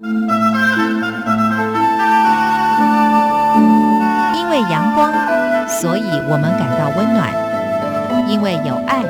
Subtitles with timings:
[0.00, 0.08] 因
[4.48, 5.12] 为阳光，
[5.68, 7.28] 所以我们感到温暖；
[8.28, 9.02] 因为有爱，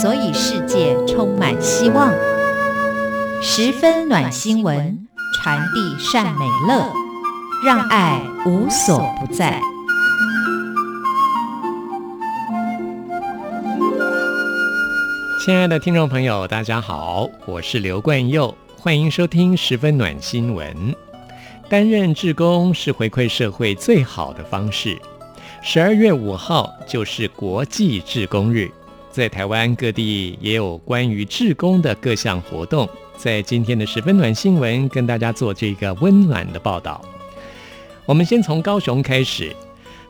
[0.00, 2.10] 所以世界充满希望。
[3.42, 6.90] 十分暖新闻，传递善美乐，
[7.62, 9.60] 让爱无所不在。
[15.44, 20.74] 亲爱的听众朋友，大家好，我是刘冠佑，欢迎收听十分暖新闻。
[21.68, 25.00] 担任志工是回馈社会最好的方式。
[25.62, 28.68] 十二月五号就是国际志工日，
[29.08, 32.88] 在台湾各地也有关于志工的各项活动。
[33.16, 37.00] 在今天的十分暖新闻，跟大家做这个温暖的报道。
[38.04, 39.54] 我们先从高雄开始，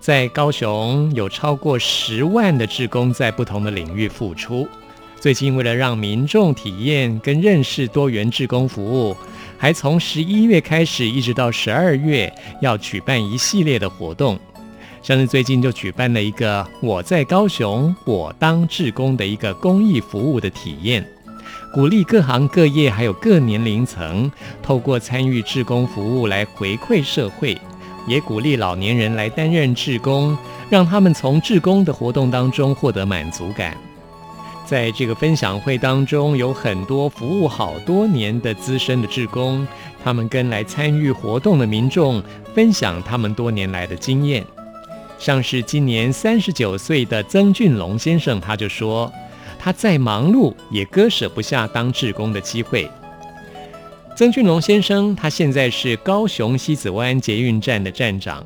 [0.00, 4.66] 在高雄有超过十万的志工在不同的领域付出。
[5.22, 9.16] 最近，为了让民众体验跟认识多元志工服务，
[9.56, 14.36] 还从十一月开始，一直到十二月，要举办一系列的活动。
[15.00, 21.06] 像是最近就举办了一个“我在高雄，我当志工”的一个公益服务的体验，
[21.72, 24.28] 鼓励各行各业还有各年龄层，
[24.60, 27.56] 透过参与志工服务来回馈社会，
[28.08, 30.36] 也鼓励老年人来担任志工，
[30.68, 33.76] 让他们从志工的活动当中获得满足感。
[34.64, 39.66] 在这个分享会当中，有很多服务好多年的资深的志工，
[40.02, 42.22] 他们跟来参与活动的民众
[42.54, 44.44] 分享他们多年来的经验。
[45.18, 49.12] 像是今年三十九岁的曾俊龙先生，他就说，
[49.58, 52.88] 他再忙碌也割舍不下当志工的机会。
[54.16, 58.44] 曾俊龙先生，他现在是高雄西子湾捷运站的站长。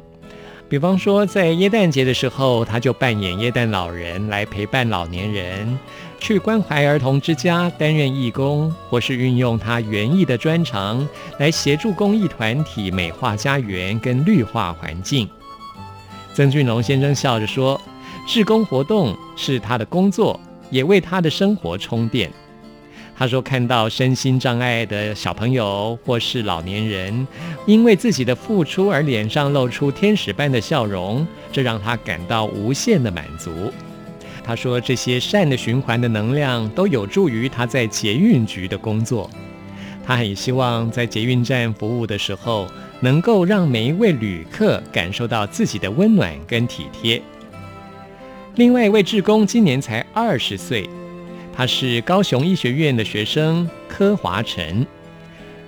[0.68, 5.78] 比方说，在耶诞节的时候，他就扮演耶诞老人来陪伴老年人，
[6.18, 15.28] 去关怀儿童之家担任义工，或是运用他园艺的专长来协助公益团体美化家园跟绿化环境。
[16.34, 17.80] 曾俊龙先生笑着说
[18.26, 20.38] ：“志工活动是他的工作，
[20.70, 22.28] 也为他的生活充电。”
[23.18, 27.26] 他说：“看到身心障碍的小朋友或是老年人，
[27.64, 33.72] 因为自己的付出而脸上露出天使般的笑容，这让他感到无限的满足。”
[34.44, 39.30] 他说：“这些善的循环的能量都有助于他在捷运局的工作。
[40.04, 42.68] 他很希望在捷运站服务的时候，
[43.00, 47.20] 能够让每一位旅客感受到自己的温暖跟体贴。”
[48.56, 50.86] 另外一位志工今年才二十岁。
[51.56, 54.86] 他是高雄医学院的学生柯华晨，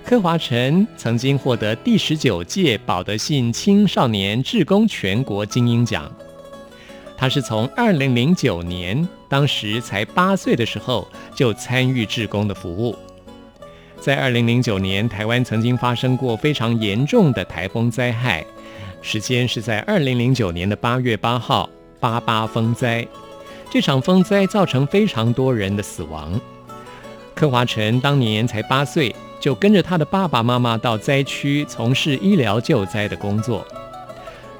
[0.05, 6.11] 柯华晨曾经获得第十九届保德信青少年志工全国精英奖。
[7.17, 12.95] 他是从二零零九年，当时才八岁的时候就参与志工的服务。
[13.99, 18.45] 在二零零九年，台湾曾经发生过非常严重的台风灾害，
[19.01, 21.67] 时间是在二零零九年的八月八号，
[21.99, 23.07] 八八风灾。
[23.71, 26.39] 这场风灾造成非常多人的死亡。
[27.35, 33.65] 柯华晨当年才八岁，就跟着他的爸爸妈妈到灾区从事医疗救灾的工作。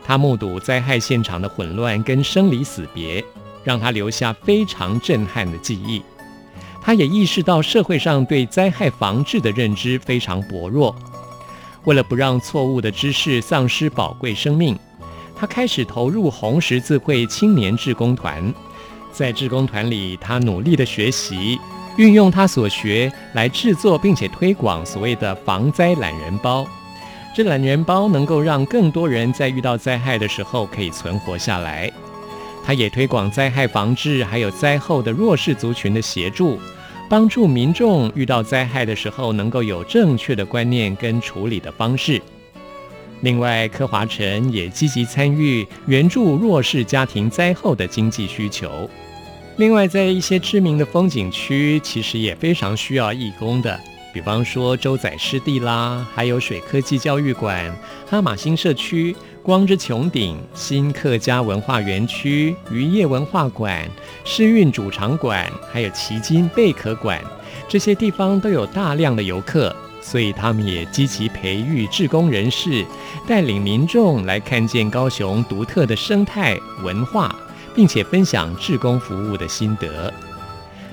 [0.03, 3.23] 他目睹灾害现场的混乱跟生离死别，
[3.63, 6.01] 让他留下非常震撼的记忆。
[6.81, 10.95] 他也意识到社会上对灾害防治的认知非常薄弱。
[11.85, 14.77] 为了不让错误的知识丧失宝贵生命，
[15.35, 18.53] 他开始投入红十字会青年志工团。
[19.11, 21.59] 在志工团里，他努力的学习，
[21.97, 26.65] 运用他所学来制作并且推广所谓的防灾懒人包。
[27.35, 31.91] 这懒人包能够让更多人在遇到灾害的时候可以存活下来。
[32.65, 36.59] 他也推广灾害防治，还有灾后的弱势族群的协助，
[37.09, 42.21] 帮助民众遇到灾害的时候能够有正确的观念跟处理的方式。
[43.21, 48.89] 另外，柯华晨也积极参与援助弱势家庭灾后的经济需求。
[49.57, 53.77] 另外，在一些知名的风景区，其实也非常需要义工的，
[54.13, 57.69] 比方说洲仔湿地啦，还有水科技教育馆、
[58.09, 63.85] 哈马星社区、光之穹顶、新客家文化园区、渔业文化馆、
[64.23, 67.21] 诗韵主场馆，还有奇金贝壳馆，
[67.67, 72.85] 这些地方都有大量的游客，所以他们也积极培育志工人士，
[73.27, 77.35] 带领民众来看见高雄独特的生态文化。
[77.79, 80.13] 并且分享志工服务的心得。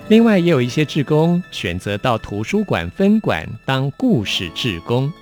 [0.08, 5.12] 另外，也有一些志工选择到图书馆分馆当故事志工。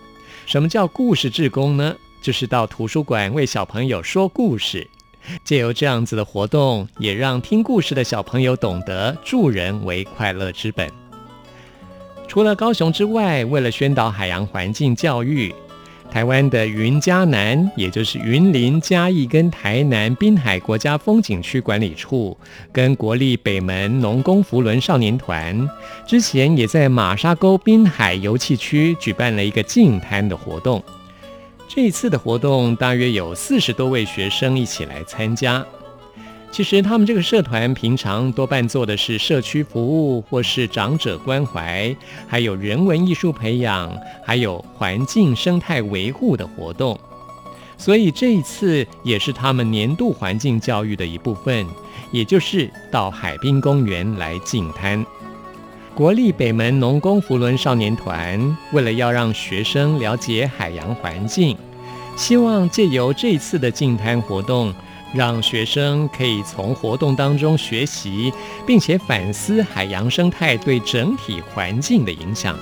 [0.44, 1.94] 什么叫故事志工呢？
[2.22, 4.86] 就是到图书馆为小朋友说故事。
[5.42, 11.03] 借由这样子的活动，也让听故事的小朋友懂得助人为快乐之本。
[12.34, 15.54] 除了高雄之外，为了宣导海洋环境教育，
[16.10, 22.36] 台湾的云嘉南，也就是云林、嘉义跟台南滨海国家风景区管理处，
[22.72, 25.70] 跟国立北门农工福轮少年团，
[26.04, 30.82] 之前也在马沙沟滨海游憩区举办了一个净滩的活动。
[31.68, 35.64] 这一次的活动，大约有四十多位学生一起来参加。
[36.54, 41.92] 其实他们这个社团平常多半做的是社区服务，或是长者关怀，
[42.28, 43.92] 还有人文艺术培养，
[44.24, 46.96] 还有环境生态维护的活动。
[47.76, 51.66] 所以这一次也是他们年度环境教育的一部分，
[52.12, 55.04] 也就是到海滨公园来净滩。
[55.92, 61.58] 国立北门农工扶轮少年团为了要让学生了解海洋环境，
[62.14, 64.72] 希望借由这次的净滩活动。
[65.14, 68.32] 让学生可以从活动当中学习，
[68.66, 72.58] 并且反思海洋生态对整体环境的影响。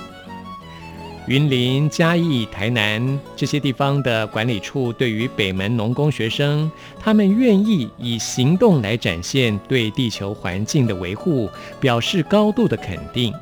[1.25, 6.69] 云林、嘉义、台南这些地方的管理处对于北门农工学生，
[6.99, 13.33] 他们愿意以行动来展现对地球环境的维护，表示高度的肯定。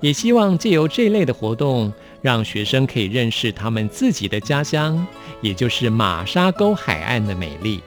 [0.00, 5.06] 也希望借由这类的活动，让学生可以认识他们自己的家乡，
[5.42, 7.82] 也就是马沙沟海岸的美丽。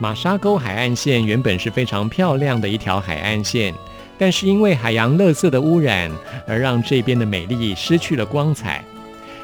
[0.00, 3.74] 马沙沟海岸线原本是非常漂亮的一条海岸线，
[4.16, 6.08] 但是因为海洋垃圾的污染，
[6.46, 8.84] 而让这边的美丽失去了光彩。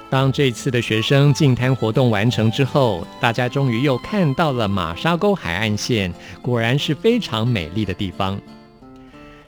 [0.09, 8.41] 当这次的学生净滩活动完成之后，大家终于又看到了马沙沟海岸线，果然是非常美丽的地方。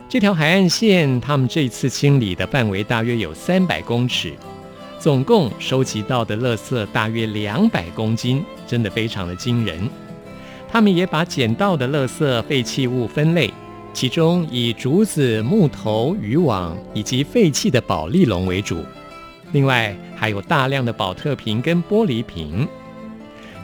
[0.09, 4.33] 这条海岸线，他们这次清理的范围大约有三百公尺，
[4.99, 9.89] 总共收集到的垃圾大约两百公斤，真的非常的惊人。
[10.77, 13.51] 他们也把捡到的垃圾废弃物分类，
[13.95, 18.85] 其中以竹子、木头、渔网以及废弃的宝丽龙为主，
[19.53, 22.69] 另外还有大量的宝特瓶跟玻璃瓶。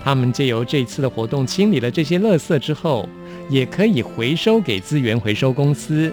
[0.02, 3.06] 他们借由这次的活动清理了这些垃圾之后，
[3.50, 6.10] 也可以回收给资源回收公司，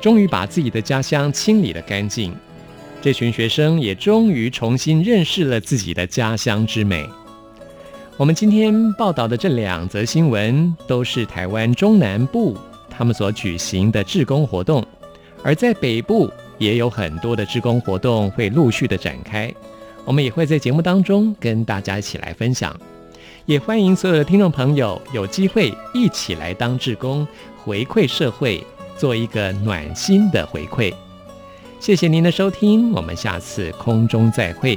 [0.00, 2.34] 终于把自己的家乡清理了干净。
[3.02, 7.06] 这群学生也终于重新认识了自己的家乡之美。
[8.18, 12.58] 我们今天报道的这两则新闻，都是台湾中南部
[12.90, 14.84] 他们所举行的志工活动，
[15.44, 16.28] 而在北部
[16.58, 19.54] 也有很多的志工活动会陆续的展开，
[20.04, 22.76] 我们也会在节目当中跟大家一起来分享，
[23.46, 27.24] 也欢迎所有的听众朋友有机会一起来当志工，
[27.56, 28.60] 回馈社会，
[28.96, 30.92] 做一个暖心的回馈。
[31.78, 34.76] 谢谢您的收听，我们下次空中再会。